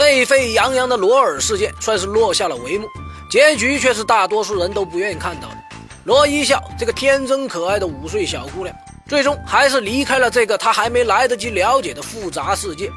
[0.00, 2.88] 沸沸扬扬的罗尔事件算是落下了帷幕，
[3.30, 5.56] 结局却是大多数人都不愿意看到的。
[6.04, 8.74] 罗一笑这个天真可爱的五岁小姑娘，
[9.06, 12.90] 最终还是离开了这个她还没来得及了解的复杂世界。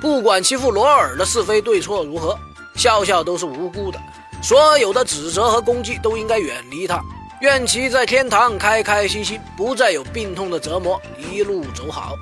[0.00, 2.36] 不管欺负罗尔的是非对错如何，
[2.74, 4.00] 笑笑都是无辜的，
[4.42, 7.00] 所有的指责和攻击都应该远离她。
[7.40, 12.16] 愿其在天堂开开心心，不再有病痛的折磨，一路走好。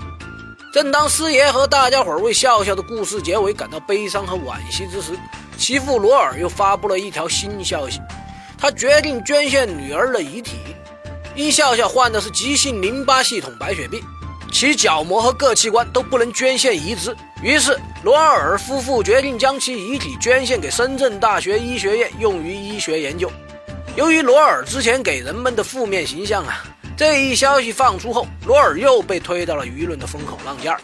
[0.76, 5.18] 正当师爷和大家伙为笑笑的故事结尾感到悲伤和惋惜之时，
[5.56, 7.98] 其父罗尔又发布了一条新消息：
[8.58, 10.58] 他决定捐献女儿的遗体。
[11.34, 14.02] 因笑笑患的是急性淋巴系统白血病，
[14.52, 23.32] 其角膜和各器官都不能捐献移植，于是罗尔夫妇决定将其遗体捐献给深圳大学医学院，用于医学研究。
[23.96, 26.62] 由于罗尔之前给人们的负面形象啊。
[26.96, 30.80] 这一消息放出后，罗尔又被推到了舆论的风口浪尖儿，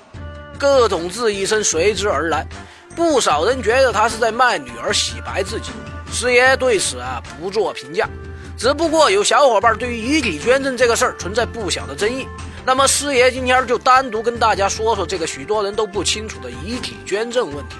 [0.58, 2.46] 各种质疑声随之而来。
[2.94, 5.70] 不少人觉得他是在卖女儿洗白自己。
[6.12, 8.06] 师爷对此啊不做评价，
[8.58, 12.28] 只不过有小伙伴对于遗体捐赠这个事儿存在不小的争议。
[12.66, 17.76] 那么师爷今天就单独跟大家说说这个许多人都不清楚的遗体捐赠问题。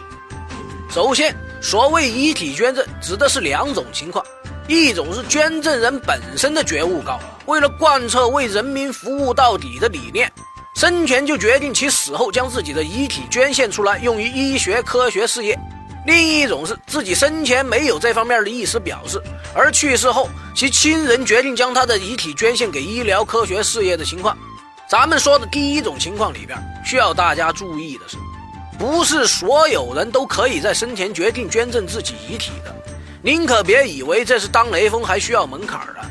[0.89, 4.25] 首先，所谓遗体捐赠指的是两种情况。
[4.69, 10.31] 一种是捐赠人本身的觉悟高，为了贯彻为人民服务到底的理念，
[10.75, 15.57] 生前就决定其死后将自己的遗体捐献出来，用于医学科学事业；
[16.07, 19.21] 另一种是自己生前没有这方面的意思表示，
[19.53, 24.37] 而去世后其亲人决定将他的遗体捐献给医疗科学事业的情况。
[24.89, 28.17] 咱们说的第一种情况里边，需要大家注意的是，
[28.79, 32.75] 不是所有人都可以在生前决定捐赠自己遗体的。
[33.25, 36.05] 您可别以为这是当雷锋还需要门槛的，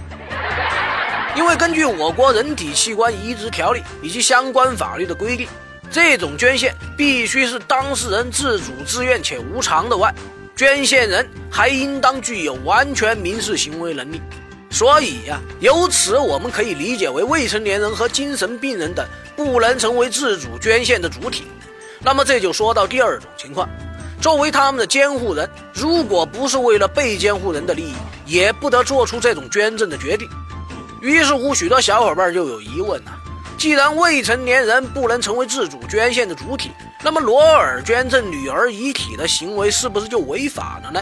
[1.36, 5.46] 因为根据我国人体器官移植条例以及相关法律的规定，
[5.92, 10.14] 这种捐献必须是当事人自主自愿且无偿的外，
[10.56, 14.22] 捐献人还应当具有完全民事行为能力。
[14.70, 21.44] 所以呀，由此我们可以理解为未成年人和精神病人等不能成为自主捐献的主体。
[22.00, 23.68] 那么这就说到第二种情况。
[24.22, 27.96] 作为他们的监护人，如果不是为了被监护人的利益，
[28.28, 30.30] 也不得做出这种捐赠的决定。
[31.02, 33.12] 于是乎，许多小伙伴就有疑问了：
[33.58, 36.70] 既然未成年人不能成为自主捐献的主体，
[37.04, 41.02] 那么罗尔捐赠女儿遗体的行为是不是就违法了呢？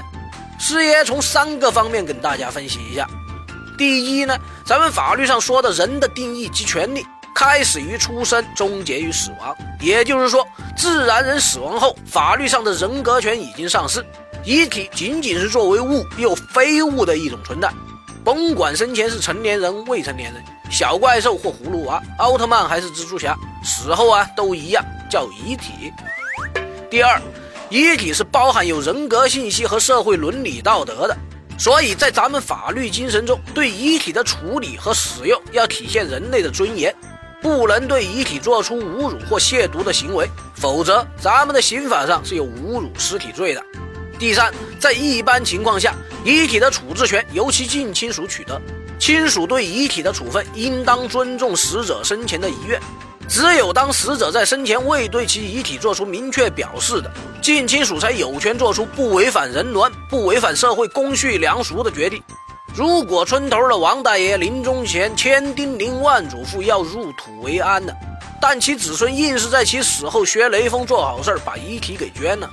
[0.58, 3.06] 师爷从三个方面跟大家分析一下。
[3.78, 7.06] 第一呢，咱们法律上说的人的定义及权利。
[7.40, 9.56] 开始于出生，终结于死亡。
[9.80, 10.46] 也就是说，
[10.76, 14.06] 自然人死亡后，法律上的人格权已经丧失，
[14.44, 17.72] 遗体仅仅是作为物又非物的一种存在。
[18.26, 23.34] 甭管生前是成年人、未成年人、小怪兽或葫芦娃、奥特曼还是蜘蛛侠，
[23.64, 25.94] 死后啊都一样，叫遗体。
[26.92, 27.22] 第二，
[27.70, 31.18] 遗体是包含有人格信息和社会伦理道德的，
[31.58, 36.94] 所以在咱们法律精神中，对遗体的处理和使用要体现人类的尊严。
[37.42, 43.64] 不能对遗体做出侮辱或亵渎的行为，否则咱们的刑法上是有侮辱尸体罪的。
[44.18, 45.96] 第三，在一般情况下，
[46.26, 48.62] 遗体的处置权由其近亲属取得，
[49.00, 52.80] 亲属对遗体的处分应当尊重死者生前的遗愿。
[53.30, 57.10] 只有当死者在生前未对其遗体做出明确表示的，
[57.42, 62.22] 近亲属才有权做出不违反人伦、不违反社会公序良俗的决定。
[62.74, 67.94] 如果村头的王大爷临终前千叮咛万嘱咐要入土为安的，
[68.40, 72.50] 但其子孙硬是在其死后学雷锋做好事把遗体给捐了，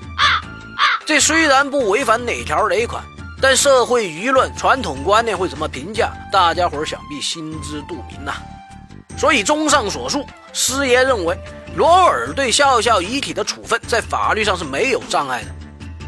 [1.05, 3.05] 这虽然不违反哪条雷款，
[3.41, 6.13] 但社会舆论传统观念会怎么评价？
[6.33, 8.33] 大家伙想必心知肚明呐。
[9.17, 11.39] 所以综上所述，师爷认为
[11.77, 15.49] 罗尔对笑笑遗体的处分在法律上是没有障碍的。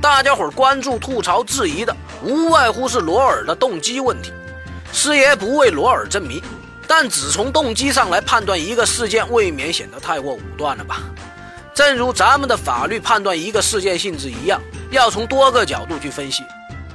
[0.00, 1.96] 大家伙关注、吐槽、质疑的。
[2.22, 4.32] 无外乎是罗尔的动机问题，
[4.92, 6.42] 师爷不为罗尔证明，
[6.86, 11.00] 但只从动机上来判断一个事件，未免显得太过武断了吧？
[11.74, 14.60] 正如咱们的法律判断一个事件性质一样，
[14.90, 16.42] 要从多个角度去分析。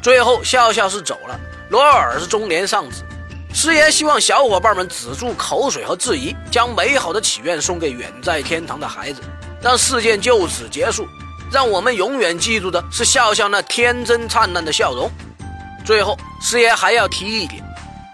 [0.02, 1.40] 最后，笑笑是走了，
[1.70, 3.04] 罗尔是中年丧子。
[3.54, 9.22] 师爷希望小伙伴们止住口水和质疑，将美好的祈愿送给远在天堂的孩子，
[9.62, 11.08] 让事件就此结束。
[11.52, 15.10] 让我们永远记住的是笑笑那天真灿烂的笑容。
[15.84, 17.62] 最后，师爷还要提一点：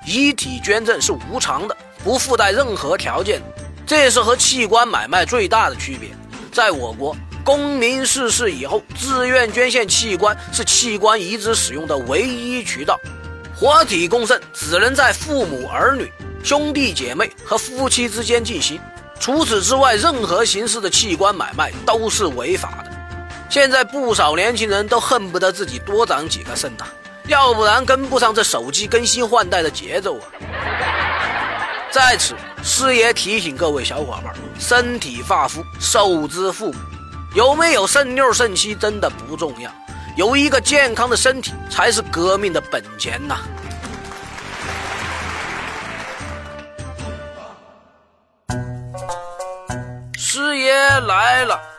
[0.05, 3.41] 遗体捐赠是无偿的，不附带任何条件，
[3.85, 6.09] 这是和器官买卖最大的区别。
[6.51, 12.99] 在我国，公民逝世以后，自愿捐献器官是器官移植使用的唯一渠道。
[13.55, 16.11] 活体供肾只能在父母、儿女、
[16.43, 18.79] 兄弟姐妹和夫妻之间进行，
[19.19, 22.91] 除此之外，任何形式的器官买卖都是违法的。
[23.49, 26.85] 现在不少年轻人都恨不得自己多长几个肾呐，
[27.29, 30.25] 要不然跟不上这手机更新换代的节奏啊！
[31.91, 36.79] 在此，师爷提醒各位小伙伴：身体发肤受之父母，
[37.35, 39.71] 有没有肾六肾七真的不重要，
[40.17, 43.37] 有一个健康的身体才是革命的本钱呐！
[50.17, 51.78] 师爷来了。